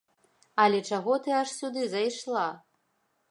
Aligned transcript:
Але 0.63 0.79
чаго 0.95 1.17
ты 1.27 1.35
аж 1.41 1.49
сюды 1.59 1.85
зайшла? 1.93 2.47